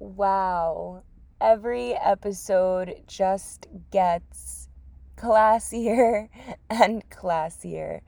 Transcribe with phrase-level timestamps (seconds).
[0.00, 1.02] Wow.
[1.40, 4.68] Every episode just gets
[5.16, 6.28] classier
[6.70, 8.02] and classier.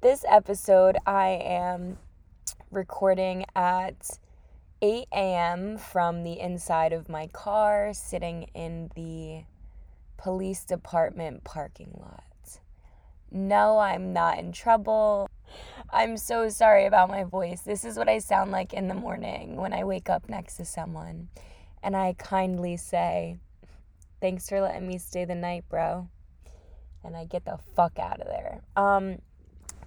[0.00, 1.98] This episode, I am
[2.72, 4.18] recording at
[4.82, 5.78] 8 a.m.
[5.78, 9.44] from the inside of my car, sitting in the
[10.16, 12.58] police department parking lot.
[13.30, 15.30] No, I'm not in trouble.
[15.92, 17.62] I'm so sorry about my voice.
[17.62, 20.64] This is what I sound like in the morning when I wake up next to
[20.64, 21.28] someone
[21.82, 23.38] and I kindly say,
[24.20, 26.08] Thanks for letting me stay the night, bro.
[27.02, 28.60] And I get the fuck out of there.
[28.76, 29.18] Um,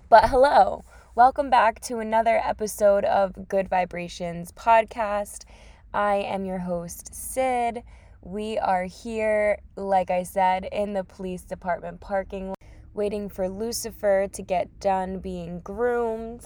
[0.09, 0.83] but hello,
[1.15, 5.45] welcome back to another episode of Good Vibrations podcast.
[5.93, 7.83] I am your host, Sid.
[8.21, 12.57] We are here, like I said, in the police department parking lot
[12.93, 16.45] waiting for Lucifer to get done being groomed.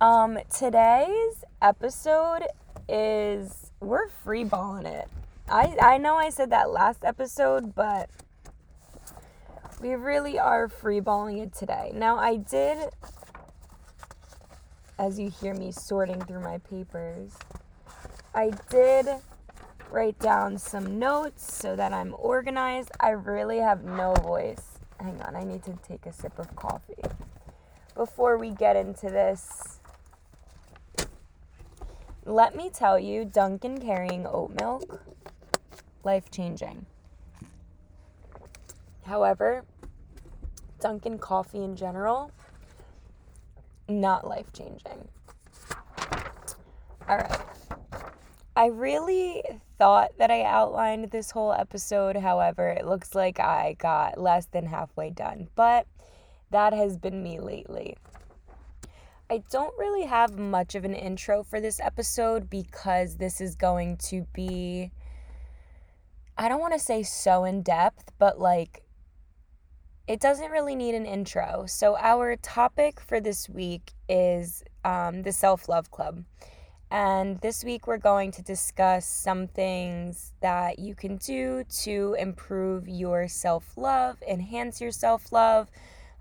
[0.00, 2.44] Um, today's episode
[2.88, 5.08] is we're freeballing it.
[5.48, 8.08] I I know I said that last episode, but
[9.80, 11.92] we really are freeballing it today.
[11.94, 12.90] Now I did
[14.98, 17.32] as you hear me sorting through my papers,
[18.34, 19.08] I did
[19.90, 22.90] write down some notes so that I'm organized.
[23.00, 27.02] I really have no voice hang on, I need to take a sip of coffee.
[27.94, 29.80] Before we get into this,
[32.24, 35.02] let me tell you Dunkin' carrying oat milk,
[36.04, 36.86] life changing.
[39.04, 39.64] However,
[40.78, 42.30] Dunkin' coffee in general,
[43.88, 45.08] not life changing.
[47.08, 47.40] All right.
[48.54, 49.42] I really
[49.80, 52.14] thought that I outlined this whole episode.
[52.14, 55.48] However, it looks like I got less than halfway done.
[55.54, 55.86] But
[56.50, 57.96] that has been me lately.
[59.30, 63.96] I don't really have much of an intro for this episode because this is going
[64.08, 64.90] to be,
[66.36, 68.82] I don't want to say so in depth, but like,
[70.06, 71.64] it doesn't really need an intro.
[71.66, 76.24] So, our topic for this week is um, the Self Love Club.
[76.90, 82.88] And this week, we're going to discuss some things that you can do to improve
[82.88, 85.70] your self love, enhance your self love,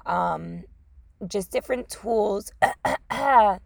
[0.06, 0.64] um,
[1.28, 2.52] just different tools.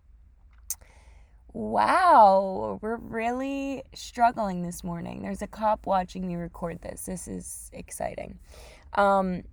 [1.53, 5.21] wow, we're really struggling this morning.
[5.23, 7.05] There's a cop watching me record this.
[7.05, 8.39] This is exciting.
[8.93, 9.43] Um,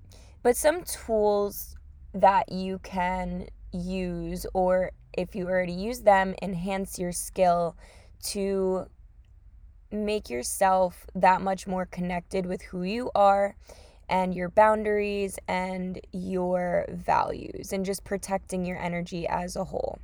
[0.45, 1.77] but some tools
[2.15, 7.77] that you can use or if you already use them, enhance your skill
[8.23, 8.87] to
[9.91, 13.57] make yourself that much more connected with who you are
[14.09, 19.99] and your boundaries and your values and just protecting your energy as a whole.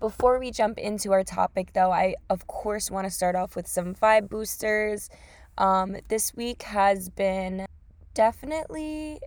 [0.00, 3.66] Before we jump into our topic, though, I of course want to start off with
[3.66, 5.08] some vibe boosters.
[5.56, 7.66] Um, this week has been
[8.12, 9.20] definitely.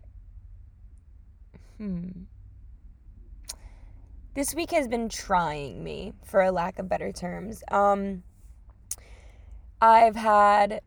[1.78, 2.24] Hmm
[4.38, 7.64] this week has been trying me, for a lack of better terms.
[7.72, 8.22] Um,
[9.82, 10.82] I've had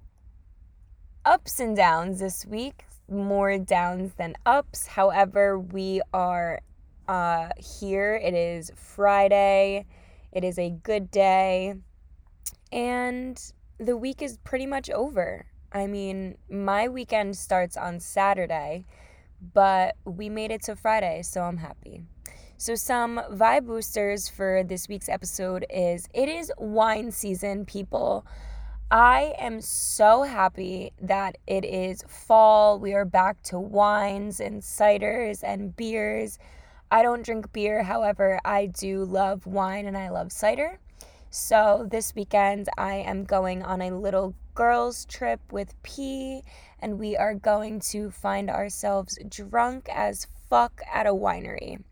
[1.24, 4.86] ups and downs this week, more downs than ups.
[4.86, 6.60] However, we are
[7.08, 8.14] uh, here.
[8.22, 9.84] It is Friday.
[10.30, 11.74] It is a good day.
[12.70, 13.36] And
[13.78, 15.46] the week is pretty much over.
[15.72, 18.86] I mean, my weekend starts on Saturday,
[19.52, 22.04] but we made it to Friday, so I'm happy.
[22.60, 28.26] So, some vibe boosters for this week's episode is it is wine season, people.
[28.90, 32.78] I am so happy that it is fall.
[32.78, 36.38] We are back to wines and ciders and beers.
[36.90, 40.80] I don't drink beer, however, I do love wine and I love cider.
[41.30, 46.42] So, this weekend, I am going on a little girls' trip with P,
[46.78, 51.82] and we are going to find ourselves drunk as fuck at a winery.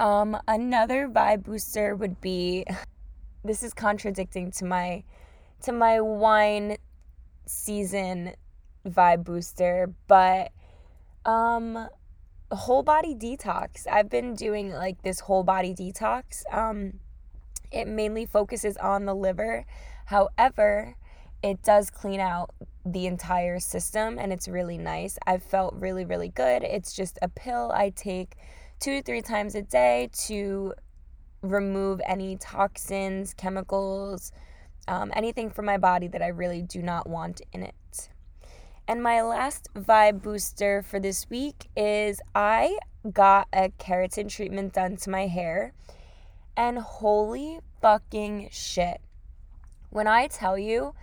[0.00, 2.64] Um, another vibe booster would be
[3.44, 5.04] this is contradicting to my
[5.62, 6.78] to my wine
[7.44, 8.32] season
[8.86, 10.52] vibe booster, but
[11.26, 11.86] um
[12.50, 13.86] whole body detox.
[13.86, 16.44] I've been doing like this whole body detox.
[16.50, 16.94] Um
[17.70, 19.66] it mainly focuses on the liver.
[20.06, 20.96] However,
[21.42, 22.54] it does clean out
[22.86, 25.18] the entire system and it's really nice.
[25.26, 26.62] I've felt really really good.
[26.62, 28.36] It's just a pill I take
[28.80, 30.72] two to three times a day to
[31.42, 34.32] remove any toxins, chemicals,
[34.88, 38.08] um, anything from my body that I really do not want in it.
[38.88, 42.78] And my last vibe booster for this week is I
[43.12, 45.74] got a keratin treatment done to my hair,
[46.56, 49.00] and holy fucking shit.
[49.90, 50.94] When I tell you,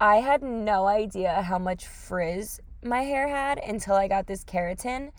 [0.00, 5.10] I had no idea how much frizz my hair had until I got this keratin.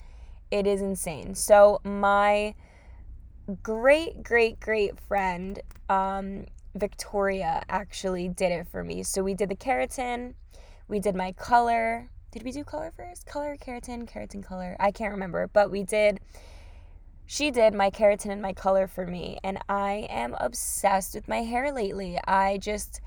[0.50, 1.34] It is insane.
[1.34, 2.54] So, my
[3.62, 9.02] great, great, great friend, um, Victoria, actually did it for me.
[9.02, 10.34] So, we did the keratin,
[10.88, 12.10] we did my color.
[12.30, 13.26] Did we do color first?
[13.26, 14.76] Color, keratin, keratin, color.
[14.78, 16.20] I can't remember, but we did.
[17.24, 21.42] She did my keratin and my color for me, and I am obsessed with my
[21.42, 22.20] hair lately.
[22.24, 23.00] I just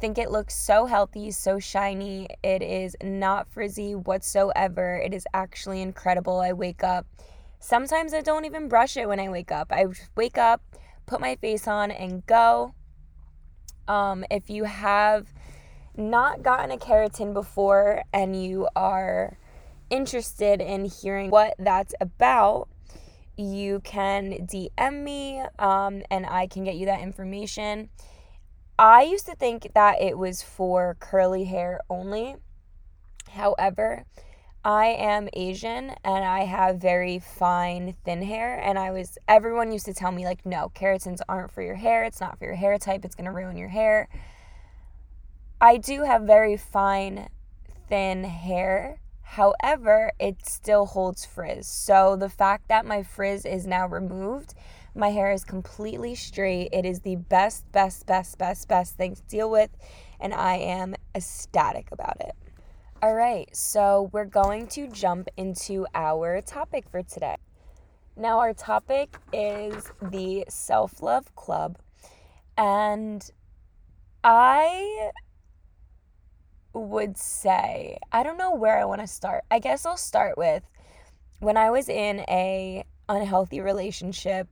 [0.00, 2.28] think it looks so healthy, so shiny.
[2.42, 4.96] It is not frizzy whatsoever.
[4.96, 6.40] It is actually incredible.
[6.40, 7.06] I wake up.
[7.58, 9.72] Sometimes I don't even brush it when I wake up.
[9.72, 10.62] I wake up,
[11.06, 12.74] put my face on, and go.
[13.88, 15.32] Um, if you have
[15.96, 19.38] not gotten a keratin before and you are
[19.88, 22.68] interested in hearing what that's about,
[23.36, 27.88] you can DM me um, and I can get you that information.
[28.78, 32.36] I used to think that it was for curly hair only.
[33.30, 34.04] However,
[34.64, 38.58] I am Asian and I have very fine, thin hair.
[38.58, 42.04] And I was, everyone used to tell me, like, no, keratins aren't for your hair.
[42.04, 43.04] It's not for your hair type.
[43.04, 44.08] It's going to ruin your hair.
[45.60, 47.28] I do have very fine,
[47.88, 49.00] thin hair.
[49.22, 51.66] However, it still holds frizz.
[51.66, 54.54] So the fact that my frizz is now removed
[54.96, 56.70] my hair is completely straight.
[56.72, 59.70] It is the best, best, best, best, best thing to deal with,
[60.18, 62.32] and I am ecstatic about it.
[63.02, 67.36] All right, so we're going to jump into our topic for today.
[68.16, 71.76] Now, our topic is the Self Love Club,
[72.56, 73.22] and
[74.24, 75.10] I
[76.72, 79.44] would say, I don't know where I want to start.
[79.50, 80.62] I guess I'll start with
[81.40, 84.48] when I was in a unhealthy relationship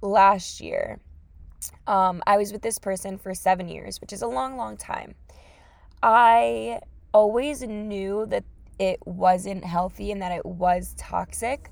[0.00, 1.00] last year,
[1.86, 5.14] um, I was with this person for seven years, which is a long, long time.
[6.02, 6.80] I
[7.12, 8.44] always knew that
[8.78, 11.70] it wasn't healthy and that it was toxic,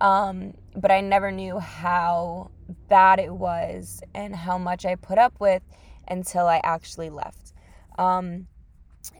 [0.00, 2.50] um, but I never knew how
[2.88, 5.62] bad it was and how much I put up with
[6.06, 7.52] until I actually left.
[7.98, 8.46] Um,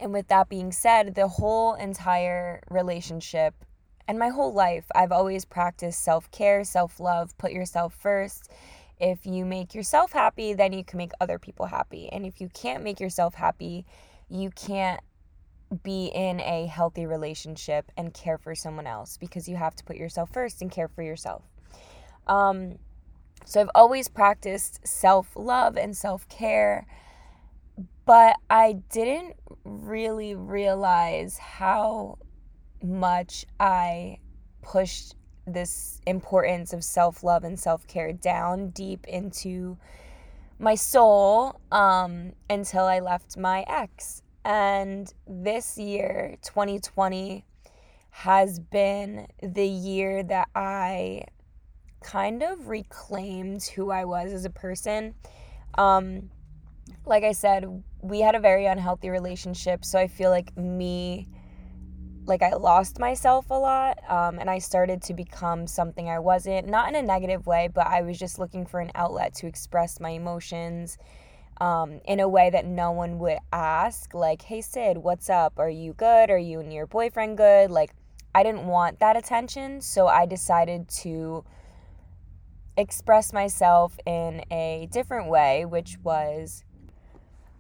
[0.01, 3.55] and with that being said, the whole entire relationship
[4.07, 8.51] and my whole life, I've always practiced self care, self love, put yourself first.
[9.01, 12.09] If you make yourself happy, then you can make other people happy.
[12.13, 13.85] And if you can't make yourself happy,
[14.29, 15.01] you can't
[15.83, 19.97] be in a healthy relationship and care for someone else because you have to put
[19.97, 21.43] yourself first and care for yourself.
[22.27, 22.79] Um,
[23.45, 26.87] so I've always practiced self love and self care,
[28.07, 29.35] but I didn't
[29.65, 32.19] really realize how
[32.85, 34.19] much I
[34.63, 35.15] pushed
[35.47, 39.77] this importance of self love and self care down deep into
[40.59, 44.23] my soul um, until I left my ex.
[44.45, 47.45] And this year, 2020,
[48.11, 51.25] has been the year that I
[52.03, 55.15] kind of reclaimed who I was as a person.
[55.77, 56.31] Um,
[57.07, 59.85] like I said, we had a very unhealthy relationship.
[59.85, 61.29] So I feel like me
[62.27, 66.69] like I lost myself a lot um, and I started to become something I wasn't,
[66.69, 70.01] not in a negative way, but I was just looking for an outlet to express
[70.01, 70.97] my emotions
[71.61, 75.55] um, in a way that no one would ask, like, hey, Sid, what's up?
[75.59, 76.31] Are you good?
[76.31, 77.71] Are you and your boyfriend good?
[77.71, 77.93] Like,
[78.35, 81.45] I didn't want that attention, so I decided to
[82.77, 86.65] express myself in a different way, which was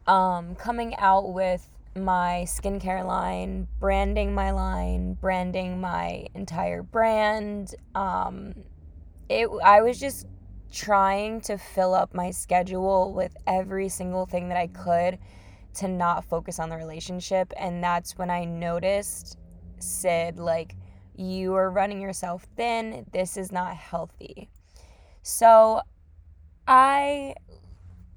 [0.06, 7.74] um, coming out with my skincare line, branding my line, branding my entire brand.
[7.94, 8.54] Um,
[9.28, 10.26] it I was just
[10.72, 15.18] trying to fill up my schedule with every single thing that I could
[15.74, 19.38] to not focus on the relationship and that's when I noticed
[19.78, 20.76] Sid like
[21.16, 23.06] you are running yourself thin.
[23.12, 24.48] This is not healthy.
[25.22, 25.80] So
[26.66, 27.34] I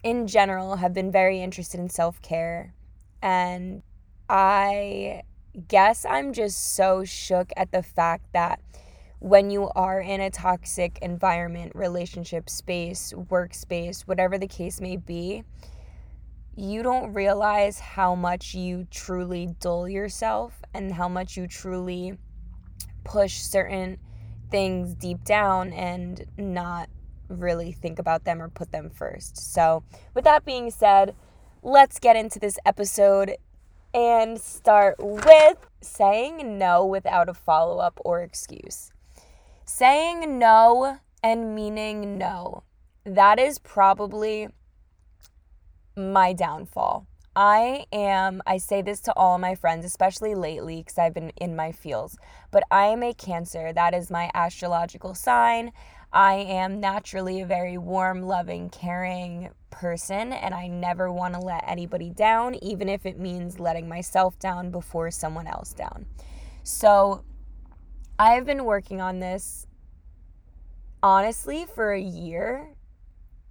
[0.04, 2.74] in general have been very interested in self-care
[3.22, 3.84] and
[4.30, 5.24] I
[5.68, 8.60] guess I'm just so shook at the fact that
[9.20, 15.44] when you are in a toxic environment, relationship space, workspace, whatever the case may be,
[16.56, 22.18] you don't realize how much you truly dull yourself and how much you truly
[23.04, 23.98] push certain
[24.50, 26.90] things deep down and not
[27.30, 29.38] really think about them or put them first.
[29.54, 29.84] So,
[30.14, 31.16] with that being said,
[31.62, 33.36] let's get into this episode
[33.94, 38.92] and start with saying no without a follow up or excuse.
[39.66, 42.64] Saying no and meaning no.
[43.06, 44.50] That is probably
[45.96, 47.08] my downfall.
[47.36, 51.56] I am, I say this to all my friends, especially lately because I've been in
[51.56, 52.18] my fields,
[52.50, 53.72] but I am a Cancer.
[53.72, 55.72] That is my astrological sign.
[56.18, 61.64] I am naturally a very warm, loving, caring person, and I never want to let
[61.68, 66.08] anybody down, even if it means letting myself down before someone else down.
[66.64, 67.24] So
[68.18, 69.68] I've been working on this
[71.04, 72.74] honestly for a year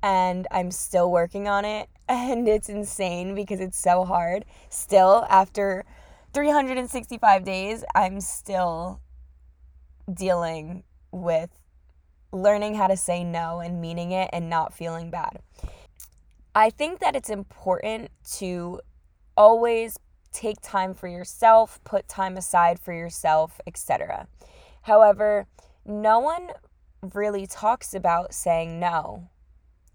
[0.03, 1.89] and I'm still working on it.
[2.09, 4.45] And it's insane because it's so hard.
[4.71, 5.85] Still, after
[6.35, 9.01] 365 days, I'm still
[10.13, 11.51] dealing with
[12.37, 15.41] learning how to say no and meaning it and not feeling bad.
[16.55, 18.81] I think that it's important to
[19.37, 19.99] always
[20.33, 24.27] take time for yourself, put time aside for yourself, etc.
[24.83, 25.47] However,
[25.85, 26.51] no one
[27.15, 29.29] really talks about saying no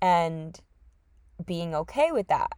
[0.02, 0.60] and
[1.46, 2.52] being okay with that.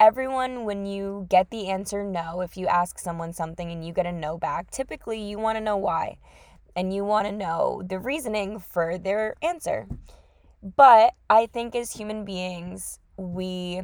[0.00, 4.06] Everyone, when you get the answer no, if you ask someone something and you get
[4.06, 6.16] a no back, typically you want to know why
[6.74, 9.86] and you want to know the reasoning for their answer.
[10.62, 13.82] But I think as human beings, we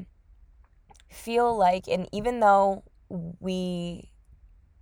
[1.09, 2.85] feel like, and even though
[3.41, 4.11] we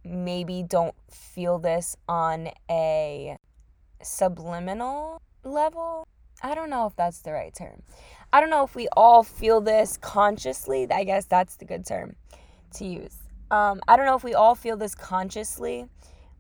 [0.04, 3.36] maybe don't feel this on a
[4.02, 6.06] subliminal level,
[6.42, 7.82] I don't know if that's the right term.
[8.32, 10.86] I don't know if we all feel this consciously.
[10.90, 12.16] I guess that's the good term
[12.74, 13.16] to use.
[13.50, 15.86] Um, I don't know if we all feel this consciously,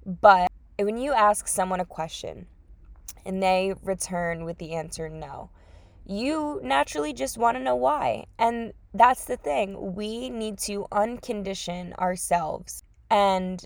[0.04, 2.46] but when you ask someone a question
[3.24, 5.50] and they return with the answer no,
[6.04, 8.26] you naturally just want to know why.
[8.38, 9.94] And that's the thing.
[9.94, 13.64] We need to uncondition ourselves and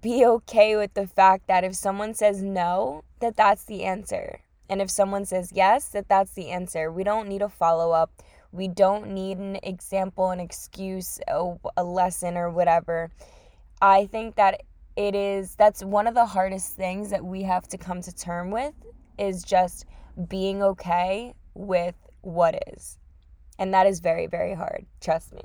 [0.00, 4.40] be okay with the fact that if someone says no, that that's the answer.
[4.68, 6.92] And if someone says yes, that that's the answer.
[6.92, 8.22] We don't need a follow up.
[8.52, 13.10] We don't need an example, an excuse, a, a lesson, or whatever.
[13.82, 14.62] I think that
[14.96, 18.50] it is that's one of the hardest things that we have to come to term
[18.50, 18.74] with
[19.18, 19.86] is just
[20.28, 22.98] being okay with what is.
[23.58, 24.86] And that is very, very hard.
[25.00, 25.42] Trust me.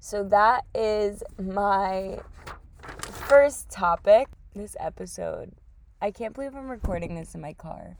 [0.00, 2.18] So that is my
[3.26, 5.52] first topic this episode.
[6.00, 7.96] I can't believe I'm recording this in my car.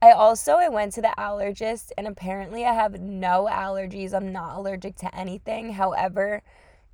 [0.00, 4.12] I also I went to the allergist and apparently I have no allergies.
[4.12, 5.72] I'm not allergic to anything.
[5.72, 6.42] However,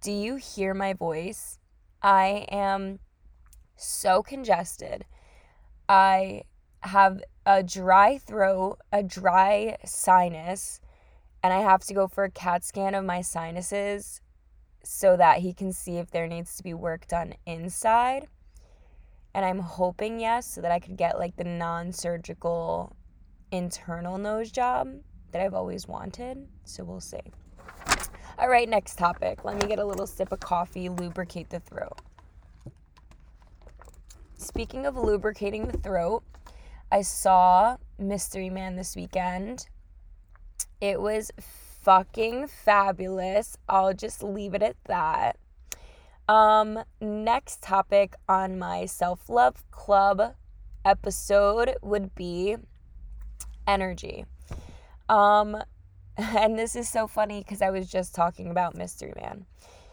[0.01, 1.58] do you hear my voice?
[2.03, 3.01] I am
[3.77, 5.05] so congested.
[5.89, 6.43] I
[6.83, 10.81] have a dry throat, a dry sinus,
[11.43, 14.21] and I have to go for a CAT scan of my sinuses
[14.85, 18.27] so that he can see if there needs to be work done inside.
[19.35, 22.97] And I'm hoping yes, so that I could get like the non surgical
[23.51, 24.89] internal nose job
[25.33, 26.49] that I've always wanted.
[26.65, 27.21] So we'll see.
[28.41, 29.45] All right, next topic.
[29.45, 32.01] Let me get a little sip of coffee, lubricate the throat.
[34.37, 36.23] Speaking of lubricating the throat,
[36.93, 39.67] I saw Mystery Man this weekend.
[40.81, 41.33] It was
[41.83, 43.57] fucking fabulous.
[43.69, 45.37] I'll just leave it at that.
[46.29, 50.37] Um, next topic on my self love club
[50.85, 52.55] episode would be
[53.67, 54.27] energy.
[55.09, 55.57] Um,
[56.37, 59.47] and this is so funny because I was just talking about Mystery Man.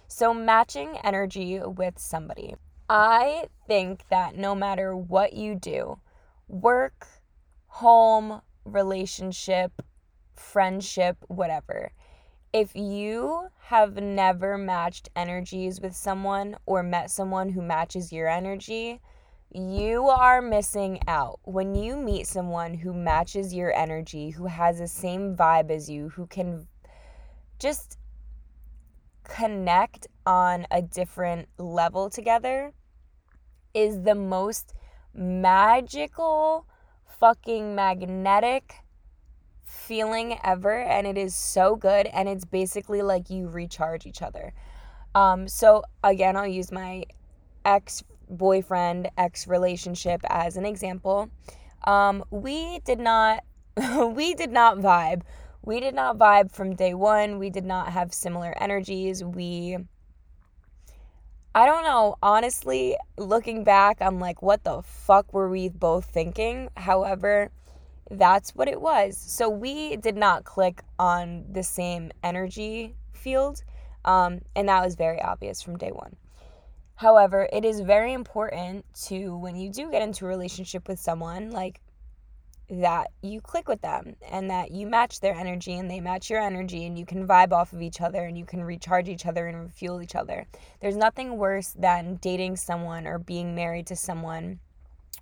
[0.07, 2.55] So, matching energy with somebody.
[2.89, 5.99] I think that no matter what you do,
[6.47, 7.07] work,
[7.67, 9.83] home, relationship,
[10.33, 11.91] friendship, whatever,
[12.53, 18.99] if you have never matched energies with someone or met someone who matches your energy,
[19.55, 21.39] you are missing out.
[21.43, 26.09] When you meet someone who matches your energy, who has the same vibe as you,
[26.09, 26.67] who can
[27.57, 27.97] just
[29.23, 32.73] connect on a different level together,
[33.73, 34.73] is the most
[35.13, 36.67] magical,
[37.19, 38.75] fucking magnetic
[39.63, 40.81] feeling ever.
[40.81, 42.07] And it is so good.
[42.07, 44.53] And it's basically like you recharge each other.
[45.13, 47.05] Um, so, again, I'll use my
[47.63, 51.29] ex boyfriend ex relationship as an example.
[51.85, 53.43] Um, we did not
[54.13, 55.21] we did not vibe.
[55.63, 57.39] We did not vibe from day one.
[57.39, 59.23] We did not have similar energies.
[59.23, 59.77] We
[61.53, 62.17] I don't know.
[62.21, 66.69] Honestly, looking back, I'm like, what the fuck were we both thinking?
[66.75, 67.49] However,
[68.11, 69.17] that's what it was.
[69.17, 73.63] So we did not click on the same energy field.
[74.03, 76.17] Um, and that was very obvious from day one.
[76.95, 81.51] However, it is very important to, when you do get into a relationship with someone,
[81.51, 81.81] like
[82.69, 86.39] that you click with them and that you match their energy and they match your
[86.39, 89.47] energy and you can vibe off of each other and you can recharge each other
[89.47, 90.47] and refuel each other.
[90.79, 94.59] There's nothing worse than dating someone or being married to someone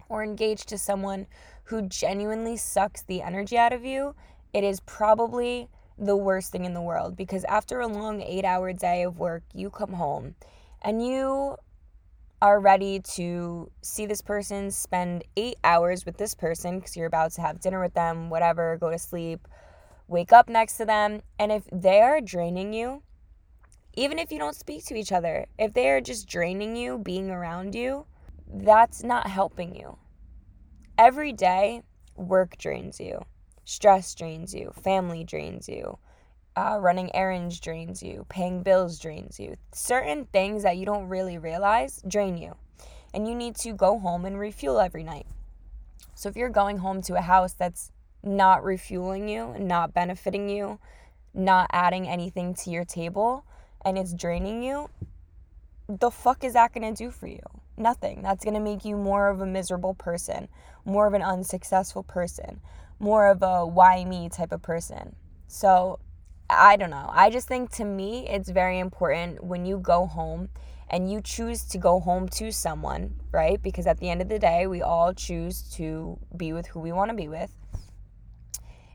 [0.10, 1.28] or engaged to someone
[1.66, 4.16] who genuinely sucks the energy out of you.
[4.54, 8.74] It is probably the worst thing in the world because after a long eight hour
[8.74, 10.36] day of work, you come home
[10.84, 11.56] and you
[12.42, 17.32] are ready to see this person, spend eight hours with this person because you're about
[17.32, 19.48] to have dinner with them, whatever, go to sleep,
[20.10, 21.22] wake up next to them.
[21.40, 23.02] And if they are draining you,
[23.96, 27.30] even if you don't speak to each other, if they are just draining you, being
[27.30, 28.06] around you,
[28.54, 29.98] that's not helping you.
[30.98, 31.84] Every day,
[32.18, 33.24] work drains you,
[33.64, 35.98] stress drains you, family drains you,
[36.56, 39.56] uh, running errands drains you, paying bills drains you.
[39.72, 42.56] Certain things that you don't really realize drain you.
[43.14, 45.28] And you need to go home and refuel every night.
[46.16, 47.92] So if you're going home to a house that's
[48.24, 50.80] not refueling you, not benefiting you,
[51.34, 53.46] not adding anything to your table,
[53.84, 54.90] and it's draining you,
[55.90, 57.42] the fuck is that gonna do for you?
[57.78, 58.22] Nothing.
[58.22, 60.48] That's gonna make you more of a miserable person,
[60.86, 62.62] more of an unsuccessful person,
[63.00, 65.16] more of a why me type of person.
[65.48, 66.00] So
[66.50, 67.10] I don't know.
[67.12, 70.50] I just think to me, it's very important when you go home
[70.90, 73.62] and you choose to go home to someone, right?
[73.62, 76.92] Because at the end of the day, we all choose to be with who we
[76.92, 77.52] want to be with.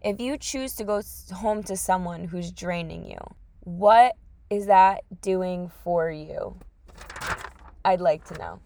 [0.02, 1.02] If you choose to go
[1.35, 3.19] home to someone who's draining you,
[3.61, 4.14] what
[4.49, 6.57] is that doing for you?
[7.85, 8.61] I'd like to know.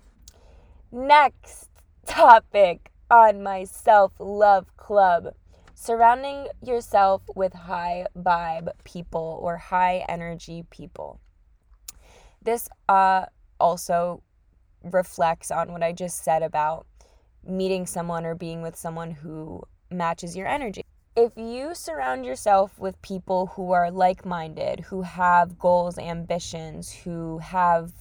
[0.91, 1.71] Next
[2.07, 5.35] topic on my self love club
[5.83, 11.19] surrounding yourself with high vibe people or high energy people.
[12.41, 13.27] This uh,
[13.59, 14.23] also
[14.85, 16.87] reflects on what I just said about
[17.45, 19.61] meeting someone or being with someone who
[19.91, 20.85] matches your energy.
[21.17, 27.39] If you surround yourself with people who are like minded, who have goals, ambitions, who
[27.39, 27.93] have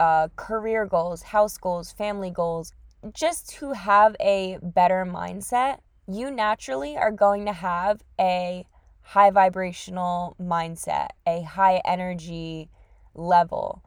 [0.00, 2.72] uh, career goals, house goals, family goals,
[3.12, 5.80] just who have a better mindset,
[6.14, 8.64] you naturally are going to have a
[9.02, 12.68] high vibrational mindset, a high energy
[13.14, 13.82] level.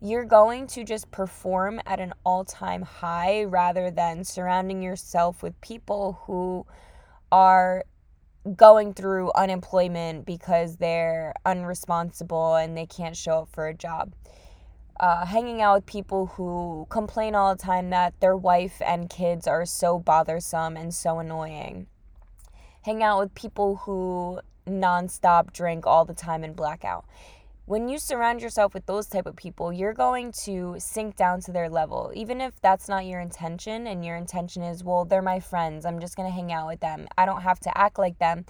[0.00, 5.60] You're going to just perform at an all time high rather than surrounding yourself with
[5.60, 6.64] people who
[7.32, 7.84] are
[8.56, 14.12] going through unemployment because they're unresponsible and they can't show up for a job
[15.00, 19.46] uh, hanging out with people who complain all the time that their wife and kids
[19.46, 21.86] are so bothersome and so annoying.
[22.82, 27.04] Hang out with people who nonstop drink all the time and blackout.
[27.64, 31.52] When you surround yourself with those type of people, you're going to sink down to
[31.52, 32.10] their level.
[32.14, 35.84] Even if that's not your intention and your intention is, well, they're my friends.
[35.84, 37.06] I'm just going to hang out with them.
[37.18, 38.46] I don't have to act like them.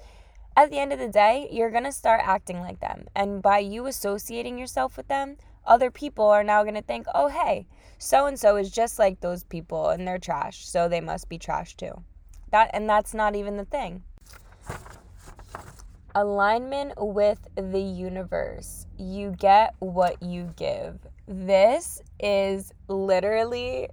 [0.56, 3.08] At the end of the day, you're going to start acting like them.
[3.14, 5.36] And by you associating yourself with them,
[5.68, 7.66] other people are now going to think, oh, hey,
[7.98, 11.38] so and so is just like those people and they're trash, so they must be
[11.38, 12.02] trash too.
[12.50, 14.02] That and that's not even the thing.
[16.14, 18.86] Alignment with the universe.
[18.98, 20.98] You get what you give.
[21.26, 23.88] This is literally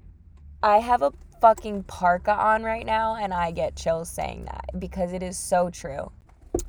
[0.63, 1.11] I have a
[1.41, 5.69] fucking parka on right now and I get chills saying that because it is so
[5.69, 6.11] true.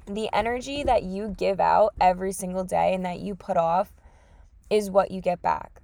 [0.06, 3.92] The energy that you give out every single day and that you put off
[4.70, 5.82] is what you get back.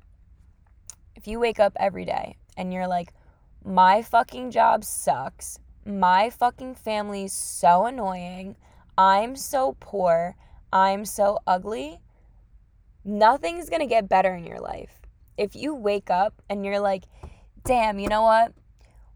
[1.15, 3.13] If you wake up every day and you're like,
[3.65, 8.57] my fucking job sucks, my fucking family's so annoying,
[8.99, 10.37] I'm so poor,
[10.73, 12.01] I'm so ugly,
[13.05, 15.01] nothing's gonna get better in your life.
[15.37, 17.05] If you wake up and you're like,
[17.65, 18.53] damn, you know what?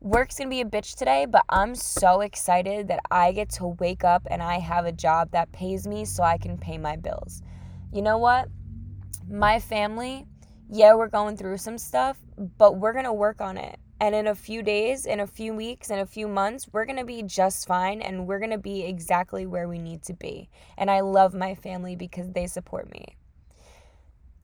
[0.00, 4.04] Work's gonna be a bitch today, but I'm so excited that I get to wake
[4.04, 7.42] up and I have a job that pays me so I can pay my bills.
[7.92, 8.48] You know what?
[9.28, 10.26] My family,
[10.68, 12.18] yeah, we're going through some stuff,
[12.58, 13.78] but we're going to work on it.
[13.98, 16.98] And in a few days, in a few weeks, in a few months, we're going
[16.98, 20.50] to be just fine and we're going to be exactly where we need to be.
[20.76, 23.16] And I love my family because they support me.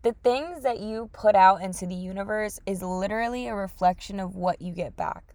[0.02, 4.62] The things that you put out into the universe is literally a reflection of what
[4.62, 5.34] you get back.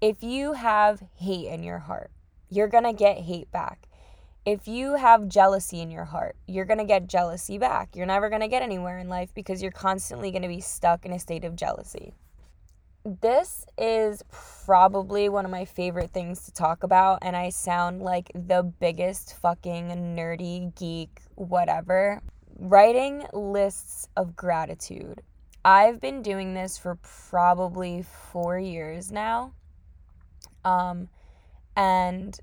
[0.00, 2.10] If you have hate in your heart,
[2.50, 3.88] you're going to get hate back
[4.46, 7.96] if you have jealousy in your heart, you're going to get jealousy back.
[7.96, 11.04] You're never going to get anywhere in life because you're constantly going to be stuck
[11.04, 12.14] in a state of jealousy.
[13.04, 14.22] This is
[14.64, 19.36] probably one of my favorite things to talk about, and I sound like the biggest
[19.36, 22.22] fucking nerdy geek, whatever.
[22.58, 25.22] Writing lists of gratitude.
[25.64, 26.98] I've been doing this for
[27.30, 29.52] probably four years now.
[30.64, 31.08] Um,
[31.76, 32.40] And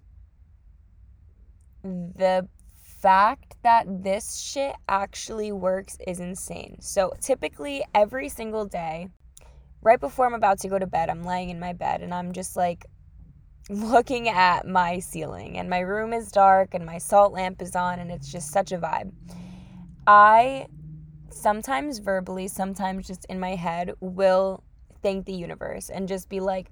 [1.83, 2.47] the
[3.01, 6.77] fact that this shit actually works is insane.
[6.79, 9.09] So typically every single day,
[9.81, 12.31] right before I'm about to go to bed, I'm laying in my bed and I'm
[12.31, 12.85] just like
[13.69, 17.99] looking at my ceiling and my room is dark and my salt lamp is on
[17.99, 19.11] and it's just such a vibe.
[20.07, 20.67] I
[21.29, 24.63] sometimes verbally, sometimes just in my head will
[25.01, 26.71] thank the universe and just be like,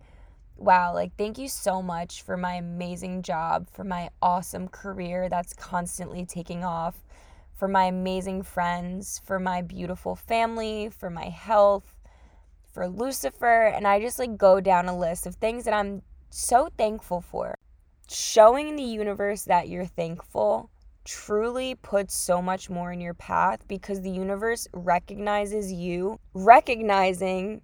[0.62, 5.54] wow, like, thank you so much for my amazing job, for my awesome career that's
[5.54, 7.04] constantly taking off,
[7.56, 11.95] for my amazing friends, for my beautiful family, for my health,
[12.71, 13.67] for Lucifer.
[13.67, 17.56] And I just like go down a list of things that I'm so thankful for.
[18.08, 20.69] Showing the universe that you're thankful
[21.04, 27.62] truly puts so much more in your path because the universe recognizes you, recognizing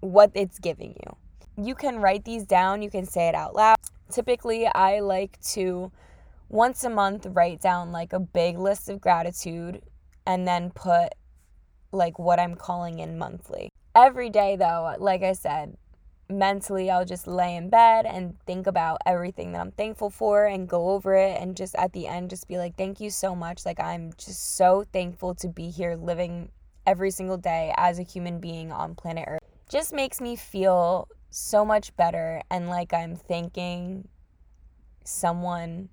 [0.00, 1.16] what it's giving you
[1.56, 3.76] you can write these down, you can say it out loud.
[4.10, 5.90] Typically, I like to
[6.48, 9.82] once a month write down like a big list of gratitude
[10.26, 11.14] and then put
[11.92, 13.70] like what I'm calling in monthly.
[13.94, 15.76] Every day, though, like I said,
[16.28, 20.68] mentally I'll just lay in bed and think about everything that I'm thankful for and
[20.68, 23.66] go over it and just at the end just be like thank you so much
[23.66, 26.50] like I'm just so thankful to be here living
[26.86, 29.40] every single day as a human being on planet Earth.
[29.68, 34.06] Just makes me feel so much better and like I'm thanking
[35.04, 35.88] someone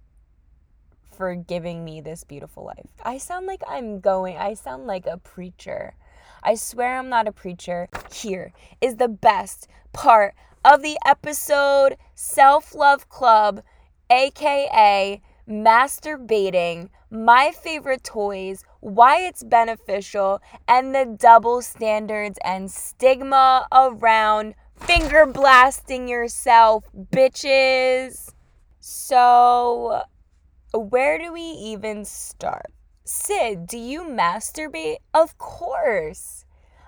[1.17, 2.89] for giving me this beautiful life.
[3.03, 5.95] I sound like I'm going, I sound like a preacher.
[6.43, 7.87] I swear I'm not a preacher.
[8.13, 13.63] Here is the best part of the episode Self Love Club,
[14.11, 24.53] aka masturbating, my favorite toys, why it's beneficial, and the double standards and stigma around
[24.81, 28.33] finger blasting yourself, bitches.
[28.79, 30.01] So,
[30.73, 32.71] where do we even start?
[33.03, 34.97] Sid, do you masturbate?
[35.13, 36.45] Of course.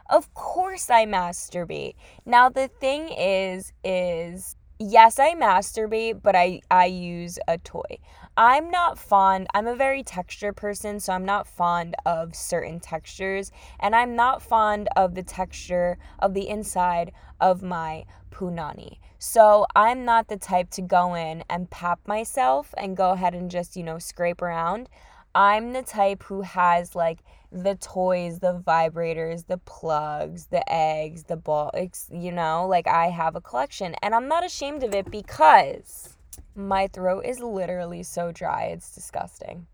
[0.10, 1.96] Of course I masturbate.
[2.26, 4.56] Now the thing is is
[4.90, 8.00] yes, I masturbate, but I I use a toy.
[8.36, 13.52] I'm not fond, I'm a very texture person, so I'm not fond of certain textures,
[13.80, 18.98] and I'm not fond of the texture of the inside of my punani.
[19.20, 23.50] So I'm not the type to go in and pap myself and go ahead and
[23.50, 24.90] just, you know, scrape around.
[25.36, 27.20] I'm the type who has like
[27.54, 31.72] the toys, the vibrators, the plugs, the eggs, the ball,
[32.12, 36.18] you know, like I have a collection and I'm not ashamed of it because
[36.56, 39.68] my throat is literally so dry, it's disgusting.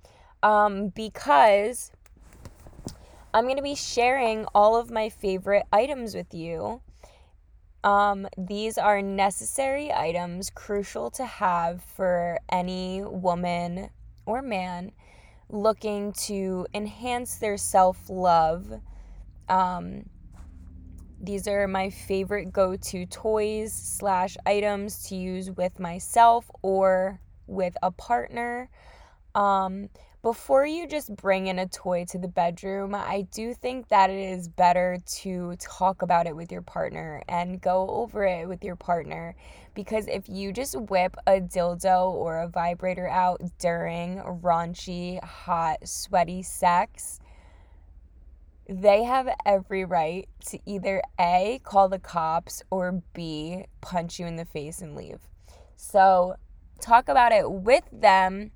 [0.44, 1.92] Um, because
[3.34, 6.82] I'm going to be sharing all of my favorite items with you.
[7.84, 13.90] Um, these are necessary items, crucial to have for any woman
[14.26, 14.92] or man
[15.50, 18.82] looking to enhance their self love.
[19.48, 20.10] Um,
[21.22, 27.76] these are my favorite go to toys slash items to use with myself or with
[27.84, 28.70] a partner.
[29.36, 29.90] Um,
[30.22, 34.20] before you just bring in a toy to the bedroom, I do think that it
[34.20, 38.76] is better to talk about it with your partner and go over it with your
[38.76, 39.36] partner.
[39.76, 46.44] Because if you just whip a dildo or a vibrator out during raunchy, hot, sweaty
[46.44, 47.22] sex,
[48.68, 54.36] they have every right to either A, call the cops, or B, punch you in
[54.36, 55.22] the face and leave.
[55.78, 56.36] So
[56.82, 58.52] talk about it with them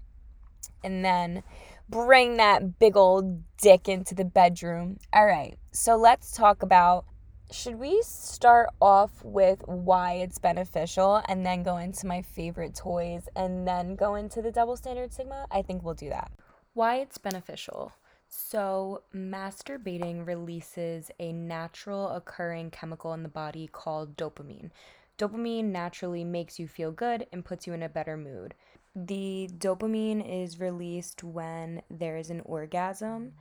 [0.83, 1.43] and then
[1.89, 4.97] bring that big old dick into the bedroom.
[5.13, 7.05] All right, so let's talk about
[7.51, 13.29] should we start off with why it's beneficial and then go into my favorite toys
[13.35, 15.45] and then go into the double standard sigma?
[15.51, 16.31] I think we'll do that.
[16.73, 17.93] Why it's beneficial.
[18.27, 24.71] So, masturbating releases a natural occurring chemical in the body called dopamine.
[25.19, 28.55] Dopamine naturally makes you feel good and puts you in a better mood.
[28.95, 33.33] The dopamine is released when there is an orgasm,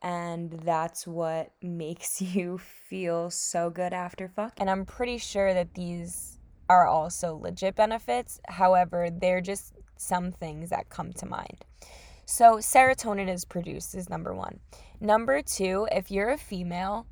[0.00, 4.54] and that's what makes you feel so good after fuck.
[4.58, 6.38] And I'm pretty sure that these
[6.70, 8.40] are also legit benefits.
[8.48, 11.64] However, they're just some things that come to mind.
[12.26, 14.60] So, serotonin is produced, is number one.
[15.00, 17.06] Number two, if you're a female,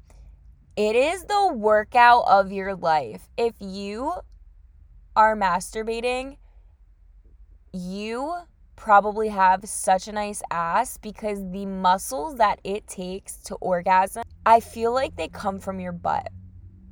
[0.76, 3.28] it is the workout of your life.
[3.37, 4.14] If you
[5.14, 6.38] are masturbating,
[7.72, 8.35] you
[8.76, 14.61] probably have such a nice ass because the muscles that it takes to orgasm, I
[14.61, 16.28] feel like they come from your butt.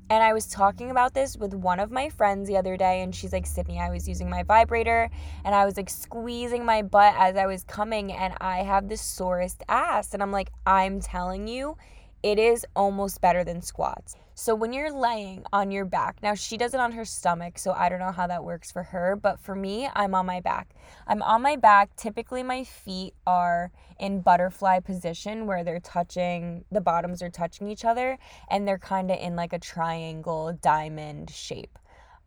[0.09, 3.14] And I was talking about this with one of my friends the other day, and
[3.14, 5.09] she's like, Sydney, I was using my vibrator
[5.45, 8.97] and I was like squeezing my butt as I was coming, and I have the
[8.97, 10.12] sorest ass.
[10.12, 11.77] And I'm like, I'm telling you,
[12.23, 14.17] it is almost better than squats.
[14.35, 17.73] So when you're laying on your back, now she does it on her stomach, so
[17.73, 20.75] I don't know how that works for her, but for me, I'm on my back.
[21.07, 21.95] I'm on my back.
[21.97, 27.85] Typically, my feet are in butterfly position where they're touching, the bottoms are touching each
[27.85, 28.17] other,
[28.51, 31.79] and they're kind of in like a triangle diamond shape.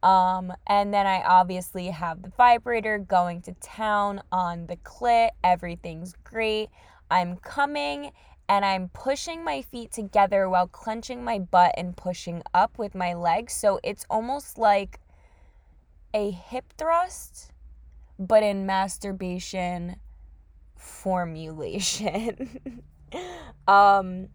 [0.04, 5.30] Um, and then I obviously have the vibrator going to town on the clit.
[5.44, 6.70] Everything's great.
[7.10, 8.12] I'm coming
[8.50, 13.14] and I'm pushing my feet together while clenching my butt and pushing up with my
[13.14, 13.54] legs.
[13.54, 15.00] So it's almost like
[16.14, 17.52] a hip thrust,
[18.20, 19.96] but in masturbation
[20.76, 22.60] formulation.
[23.68, 24.28] um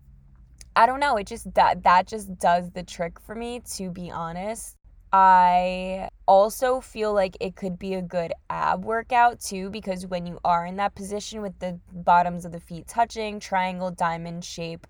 [0.75, 4.11] I don't know, it just that that just does the trick for me to be
[4.11, 4.78] honest.
[5.13, 10.39] I also feel like it could be a good ab workout too because when you
[10.45, 14.87] are in that position with the bottoms of the feet touching, triangle, diamond shape,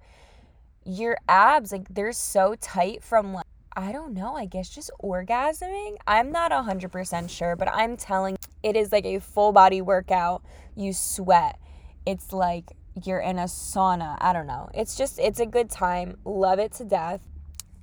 [0.85, 3.45] your abs like they're so tight from like
[3.77, 5.99] I don't know, I guess just orgasming.
[6.05, 10.43] I'm not 100% sure, but I'm telling it is like a full body workout.
[10.75, 11.61] You sweat.
[12.05, 12.73] It's like
[13.05, 14.17] you're in a sauna.
[14.21, 14.69] I don't know.
[14.75, 16.17] It's just it's a good time.
[16.25, 17.21] Love it to death.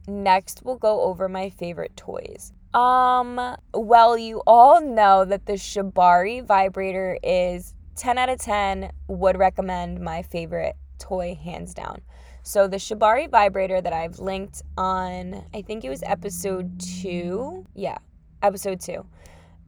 [0.07, 2.53] Next, we'll go over my favorite toys.
[2.73, 9.37] Um, well, you all know that the Shibari vibrator is 10 out of 10, would
[9.37, 12.01] recommend my favorite toy hands down.
[12.43, 17.65] So, the Shibari vibrator that I've linked on, I think it was episode two.
[17.73, 17.97] Yeah,
[18.43, 19.05] episode two.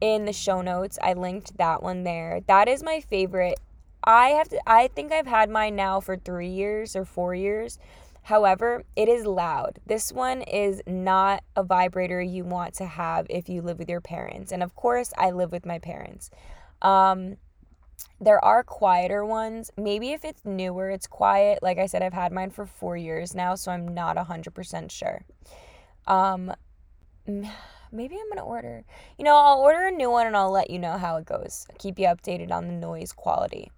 [0.00, 2.40] In the show notes, I linked that one there.
[2.46, 3.58] That is my favorite.
[4.04, 7.78] I have to, I think I've had mine now for three years or four years
[8.28, 9.78] However, it is loud.
[9.86, 14.02] This one is not a vibrator you want to have if you live with your
[14.02, 14.52] parents.
[14.52, 16.28] And of course, I live with my parents.
[16.82, 17.38] Um,
[18.20, 19.70] there are quieter ones.
[19.78, 21.62] Maybe if it's newer, it's quiet.
[21.62, 25.24] Like I said, I've had mine for four years now, so I'm not 100% sure.
[26.06, 26.52] Um,
[27.26, 28.84] maybe I'm gonna order.
[29.16, 31.66] You know, I'll order a new one and I'll let you know how it goes.
[31.78, 33.70] keep you updated on the noise quality.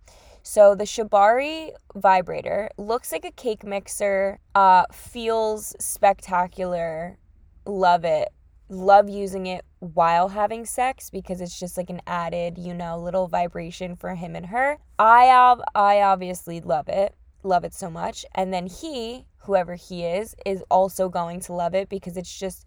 [0.42, 7.18] So the Shibari vibrator looks like a cake mixer, uh, feels spectacular.
[7.66, 8.31] Love it.
[8.68, 13.26] Love using it while having sex because it's just like an added, you know, little
[13.26, 14.79] vibration for him and her.
[14.98, 17.14] I ob- I obviously love it.
[17.42, 18.24] Love it so much.
[18.35, 22.66] And then he, whoever he is, is also going to love it because it's just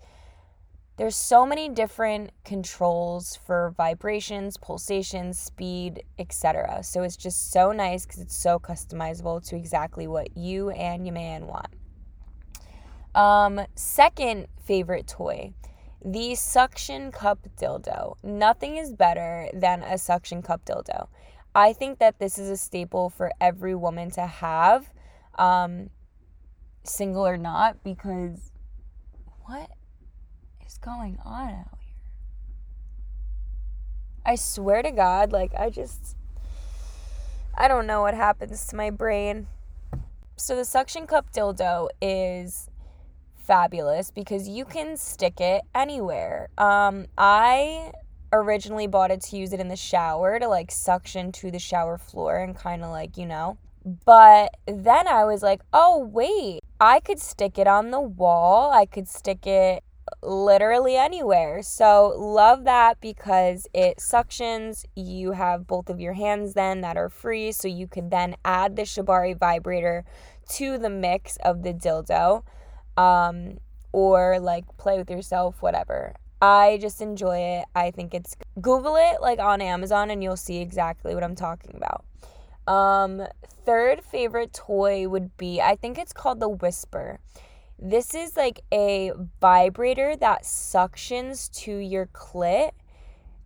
[0.98, 6.84] there's so many different controls for vibrations, pulsations, speed, etc.
[6.84, 11.16] So it's just so nice because it's so customizable to exactly what you and your
[11.16, 11.68] man want.
[13.16, 15.54] Um, second favorite toy,
[16.04, 18.16] the suction cup dildo.
[18.24, 21.08] Nothing is better than a suction cup dildo.
[21.56, 24.92] I think that this is a staple for every woman to have,
[25.38, 25.90] um,
[26.84, 28.52] single or not, because
[29.46, 29.70] what?
[30.78, 31.94] Going on out here?
[34.26, 36.16] I swear to God, like, I just.
[37.56, 39.48] I don't know what happens to my brain.
[40.38, 42.70] So, the suction cup dildo is
[43.36, 46.50] fabulous because you can stick it anywhere.
[46.58, 47.92] Um, I
[48.32, 51.98] originally bought it to use it in the shower to like suction to the shower
[51.98, 53.58] floor and kind of like, you know.
[54.06, 58.72] But then I was like, oh, wait, I could stick it on the wall.
[58.72, 59.84] I could stick it
[60.22, 61.62] literally anywhere.
[61.62, 64.86] So, love that because it suctions.
[64.96, 67.52] You have both of your hands then that are free.
[67.52, 70.06] So, you could then add the Shibari vibrator
[70.50, 72.44] to the mix of the dildo
[72.98, 73.58] um,
[73.92, 76.16] or like play with yourself, whatever.
[76.42, 77.66] I just enjoy it.
[77.74, 81.76] I think it's Google it like on Amazon and you'll see exactly what I'm talking
[81.76, 82.04] about.
[82.68, 83.26] Um,
[83.66, 87.20] third favorite toy would be I think it's called the Whisper.
[87.80, 92.72] This is like a vibrator that suctions to your clit.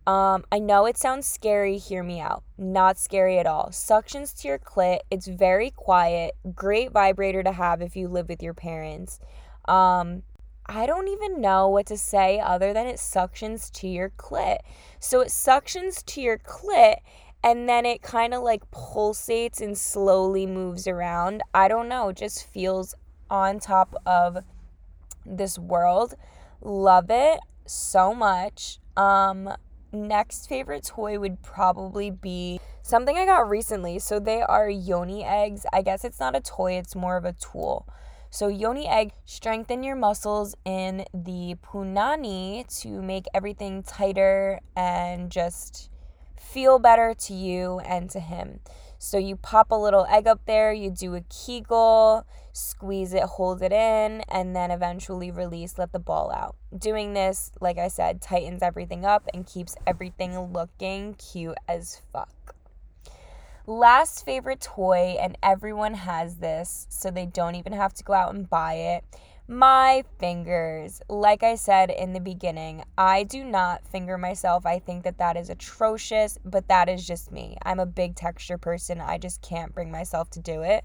[0.06, 2.42] Um, I know it sounds scary, hear me out.
[2.56, 3.68] Not scary at all.
[3.70, 5.00] Suctions to your clit.
[5.10, 6.34] It's very quiet.
[6.54, 9.20] Great vibrator to have if you live with your parents.
[9.66, 10.22] Um,
[10.66, 14.58] I don't even know what to say other than it suctions to your clit.
[15.00, 16.96] So it suctions to your clit
[17.42, 21.42] and then it kind of like pulsates and slowly moves around.
[21.54, 22.94] I don't know, it just feels
[23.30, 24.38] on top of
[25.24, 26.14] this world.
[26.60, 28.78] Love it so much.
[28.96, 29.50] Um,
[29.92, 33.98] next favorite toy would probably be something I got recently.
[33.98, 35.66] So they are yoni eggs.
[35.72, 37.86] I guess it's not a toy, it's more of a tool.
[38.30, 45.88] So, yoni egg strengthen your muscles in the punani to make everything tighter and just
[46.38, 48.60] feel better to you and to him.
[48.98, 52.26] So you pop a little egg up there, you do a kegel,
[52.58, 56.56] squeeze it, hold it in, and then eventually release, let the ball out.
[56.76, 62.54] Doing this, like I said, tightens everything up and keeps everything looking cute as fuck.
[63.66, 68.34] Last favorite toy, and everyone has this, so they don't even have to go out
[68.34, 69.04] and buy it
[69.48, 71.00] my fingers.
[71.08, 74.66] Like I said in the beginning, I do not finger myself.
[74.66, 77.56] I think that that is atrocious, but that is just me.
[77.62, 79.00] I'm a big texture person.
[79.00, 80.84] I just can't bring myself to do it.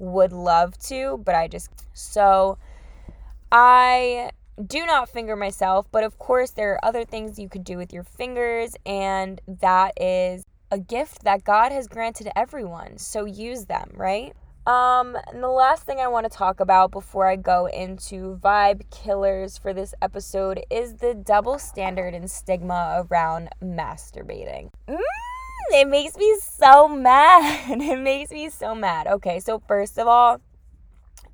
[0.00, 1.70] Would love to, but I just.
[1.92, 2.58] So
[3.52, 4.30] I
[4.66, 7.92] do not finger myself, but of course, there are other things you could do with
[7.92, 12.98] your fingers, and that is a gift that God has granted everyone.
[12.98, 14.34] So use them, right?
[14.66, 18.82] Um, and the last thing I want to talk about before I go into vibe
[18.90, 24.70] killers for this episode is the double standard and stigma around masturbating.
[24.86, 24.98] Mm,
[25.72, 27.80] it makes me so mad.
[27.80, 29.06] It makes me so mad.
[29.06, 30.40] Okay, so first of all,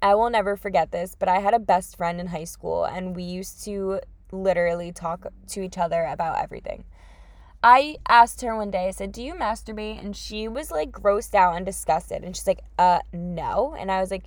[0.02, 3.16] I will never forget this, but I had a best friend in high school and
[3.16, 6.84] we used to literally talk to each other about everything.
[7.62, 9.98] I asked her one day, I said, Do you masturbate?
[9.98, 12.22] And she was like grossed out and disgusted.
[12.22, 13.74] And she's like, Uh, no.
[13.78, 14.24] And I was like,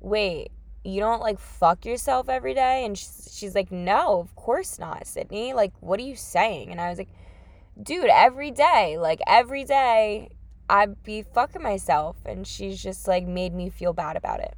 [0.00, 0.50] Wait,
[0.84, 2.84] you don't like fuck yourself every day?
[2.84, 5.52] And she's, she's like, No, of course not, Sydney.
[5.52, 6.70] Like, what are you saying?
[6.70, 7.10] And I was like,
[7.80, 10.30] Dude, every day, like every day,
[10.68, 12.16] I'd be fucking myself.
[12.24, 14.54] And she's just like made me feel bad about it.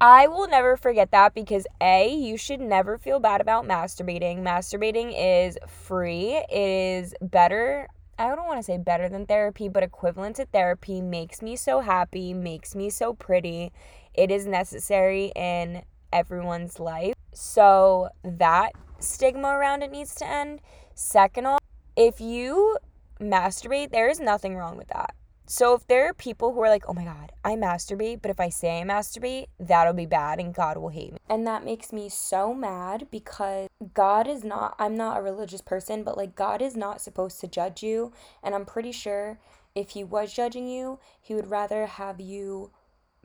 [0.00, 4.42] I will never forget that because A, you should never feel bad about masturbating.
[4.42, 7.88] Masturbating is free, it is better.
[8.16, 11.80] I don't want to say better than therapy, but equivalent to therapy makes me so
[11.80, 13.72] happy, makes me so pretty.
[14.14, 17.14] It is necessary in everyone's life.
[17.32, 20.60] So that stigma around it needs to end.
[20.94, 21.60] Second off,
[21.98, 22.78] if you
[23.20, 25.16] masturbate, there is nothing wrong with that.
[25.46, 28.38] So if there are people who are like, oh my God, I masturbate, but if
[28.38, 31.18] I say I masturbate, that'll be bad and God will hate me.
[31.28, 36.04] And that makes me so mad because God is not, I'm not a religious person,
[36.04, 38.12] but like God is not supposed to judge you.
[38.44, 39.40] And I'm pretty sure
[39.74, 42.70] if He was judging you, He would rather have you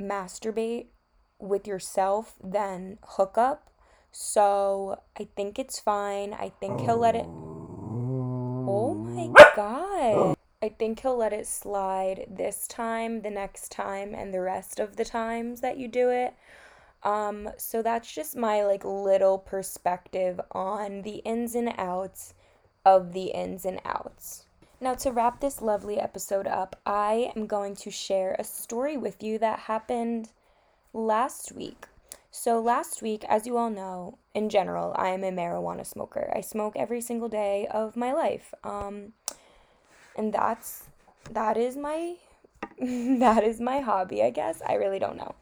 [0.02, 0.88] masturbate
[1.38, 3.70] with yourself than hook up.
[4.12, 6.34] So I think it's fine.
[6.34, 7.26] I think He'll let it.
[7.28, 7.53] Oh.
[8.66, 10.36] Oh my God.
[10.62, 14.96] I think he'll let it slide this time, the next time, and the rest of
[14.96, 16.34] the times that you do it.
[17.04, 22.34] Um, so that's just my like little perspective on the ins and outs
[22.86, 24.46] of the ins and outs.
[24.80, 29.22] Now, to wrap this lovely episode up, I am going to share a story with
[29.22, 30.30] you that happened
[30.94, 31.88] last week.
[32.36, 36.34] So, last week, as you all know, in general, I am a marijuana smoker.
[36.36, 38.56] I smoke every single day of my life.
[38.64, 39.14] Um,
[40.18, 40.86] and that's
[41.30, 42.16] that is my
[42.80, 44.64] that is my hobby, I guess.
[44.68, 45.36] I really don't know.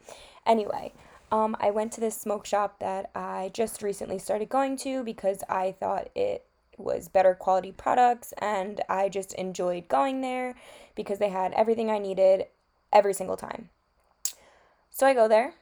[0.44, 0.92] Anyway,
[1.32, 5.42] um, I went to this smoke shop that I just recently started going to because
[5.48, 6.44] I thought it
[6.76, 10.56] was better quality products and I just enjoyed going there
[10.94, 12.48] because they had everything I needed
[12.92, 13.70] every single time.
[14.90, 15.54] So I go there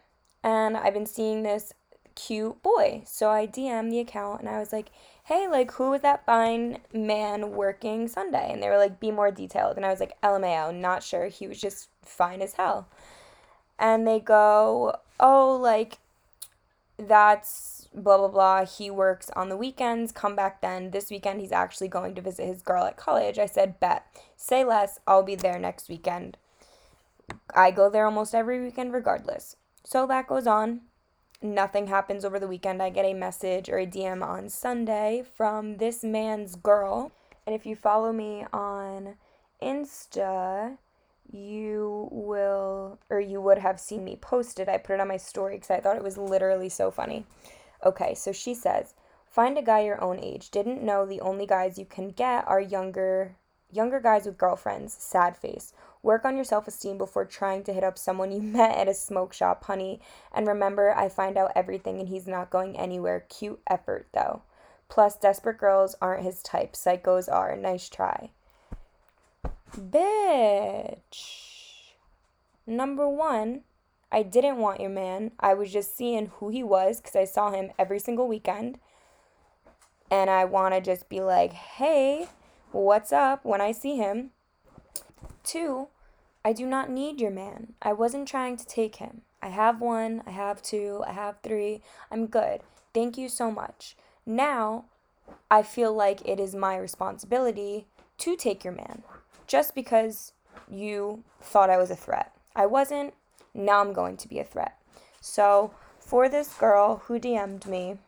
[0.42, 1.72] and I've been seeing this
[2.14, 3.02] cute boy.
[3.06, 4.90] So I DM the account and I was like,
[5.24, 8.50] hey, like, who was that fine man working Sunday?
[8.52, 9.76] And they were like, be more detailed.
[9.76, 11.28] And I was like, LMAO, not sure.
[11.28, 12.88] He was just fine as hell.
[13.78, 15.98] And they go, oh, like,
[16.98, 18.64] that's blah, blah, blah.
[18.64, 20.12] He works on the weekends.
[20.12, 20.90] Come back then.
[20.90, 23.38] This weekend, he's actually going to visit his girl at college.
[23.38, 24.04] I said, bet.
[24.36, 24.98] Say less.
[25.06, 26.36] I'll be there next weekend.
[27.54, 29.56] I go there almost every weekend, regardless.
[29.84, 30.82] So that goes on
[31.42, 35.78] nothing happens over the weekend, I get a message or a DM on Sunday from
[35.78, 37.12] this man's girl.
[37.46, 39.14] And if you follow me on
[39.62, 40.76] Insta,
[41.32, 44.68] you will, or you would have seen me post it.
[44.68, 47.24] I put it on my story because I thought it was literally so funny.
[47.84, 48.94] Okay, so she says,
[49.30, 50.50] find a guy your own age.
[50.50, 53.36] Didn't know the only guys you can get are younger,
[53.72, 54.92] younger guys with girlfriends.
[54.92, 55.72] Sad face.
[56.02, 58.94] Work on your self esteem before trying to hit up someone you met at a
[58.94, 60.00] smoke shop, honey.
[60.32, 63.24] And remember, I find out everything and he's not going anywhere.
[63.28, 64.42] Cute effort, though.
[64.88, 66.72] Plus, desperate girls aren't his type.
[66.72, 67.56] Psychos are.
[67.56, 68.30] Nice try.
[69.76, 71.50] Bitch.
[72.66, 73.62] Number one,
[74.10, 75.32] I didn't want your man.
[75.38, 78.78] I was just seeing who he was because I saw him every single weekend.
[80.10, 82.28] And I want to just be like, hey,
[82.72, 84.30] what's up when I see him?
[85.44, 85.88] Two,
[86.44, 87.74] I do not need your man.
[87.82, 89.22] I wasn't trying to take him.
[89.42, 91.82] I have one, I have two, I have three.
[92.10, 92.60] I'm good.
[92.92, 93.96] Thank you so much.
[94.26, 94.84] Now,
[95.50, 97.86] I feel like it is my responsibility
[98.18, 99.02] to take your man
[99.46, 100.32] just because
[100.70, 102.32] you thought I was a threat.
[102.54, 103.14] I wasn't.
[103.54, 104.78] Now I'm going to be a threat.
[105.20, 107.98] So, for this girl who DM'd me,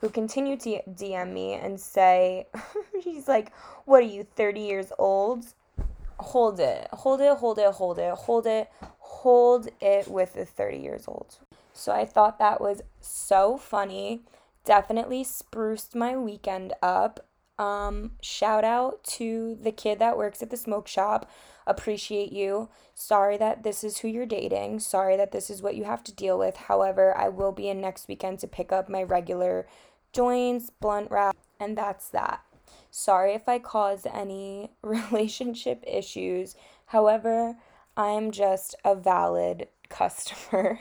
[0.00, 2.46] who continued to DM me and say,
[3.02, 3.52] she's like,
[3.84, 5.46] What are you, 30 years old?
[6.20, 10.78] Hold it, hold it, hold it, hold it, hold it, hold it with the 30
[10.78, 11.38] years old.
[11.72, 14.22] So I thought that was so funny.
[14.64, 17.26] Definitely spruced my weekend up.
[17.58, 21.30] Um, shout out to the kid that works at the smoke shop.
[21.66, 22.68] Appreciate you.
[22.94, 24.80] Sorry that this is who you're dating.
[24.80, 26.56] Sorry that this is what you have to deal with.
[26.56, 29.66] However, I will be in next weekend to pick up my regular
[30.12, 32.40] joints, blunt wrap, and that's that.
[32.90, 36.56] Sorry if I caused any relationship issues.
[36.86, 37.56] However,
[37.96, 40.78] I am just a valid customer.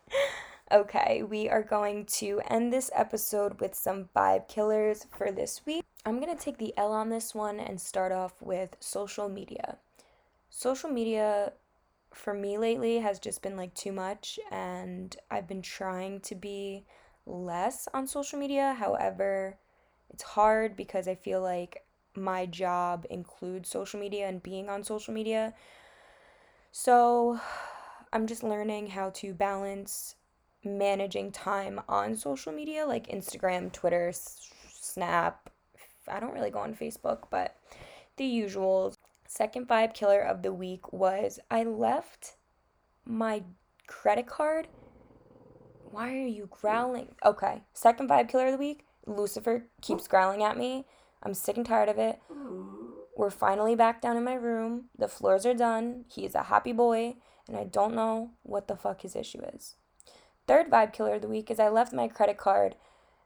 [0.72, 5.84] okay, we are going to end this episode with some vibe killers for this week.
[6.06, 9.78] I'm going to take the L on this one and start off with social media.
[10.50, 11.52] Social media
[12.12, 16.84] for me lately has just been like too much, and I've been trying to be
[17.26, 18.74] less on social media.
[18.78, 19.56] However,
[20.10, 21.84] it's hard because I feel like
[22.14, 25.54] my job includes social media and being on social media.
[26.72, 27.40] So
[28.12, 30.14] I'm just learning how to balance
[30.64, 35.50] managing time on social media like Instagram, Twitter, Snap.
[36.08, 37.56] I don't really go on Facebook, but
[38.16, 38.96] the usuals.
[39.26, 42.34] Second vibe killer of the week was I left
[43.04, 43.42] my
[43.86, 44.68] credit card
[45.94, 47.14] why are you growling?
[47.24, 47.62] Okay.
[47.72, 48.84] Second vibe killer of the week.
[49.06, 50.86] Lucifer keeps growling at me.
[51.22, 52.20] I'm sick and tired of it.
[53.16, 54.86] We're finally back down in my room.
[54.98, 56.04] The floors are done.
[56.08, 57.16] He is a happy boy,
[57.48, 59.76] and I don't know what the fuck his issue is.
[60.46, 62.74] Third vibe killer of the week is I left my credit card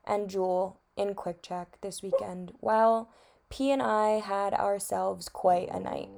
[0.04, 3.10] and Juul in QuickChek this weekend while
[3.50, 6.10] P and I had ourselves quite a night.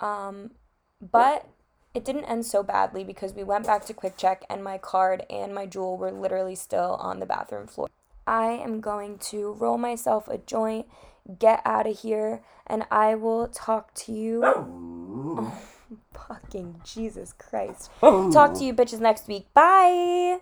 [0.00, 0.52] Um,
[1.00, 1.46] but
[1.92, 5.54] it didn't end so badly because we went back to QuickChek and my card and
[5.54, 7.88] my Juul were literally still on the bathroom floor.
[8.28, 10.86] I am going to roll myself a joint,
[11.38, 14.42] get out of here, and I will talk to you.
[14.44, 15.58] Oh,
[16.12, 17.90] fucking Jesus Christ.
[18.00, 19.46] Talk to you bitches next week.
[19.54, 20.40] Bye.